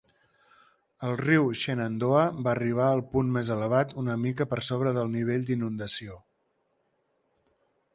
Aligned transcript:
El 1.09 1.13
riu 1.19 1.49
Shenandoah 1.63 2.23
va 2.47 2.51
arribar 2.55 2.89
al 2.95 3.03
punt 3.13 3.31
més 3.37 3.53
elevat 3.59 3.95
una 4.05 4.19
mica 4.25 4.49
per 4.55 4.63
sobre 4.73 4.99
del 5.01 5.17
nivell 5.19 5.49
d'inundació. 5.53 6.23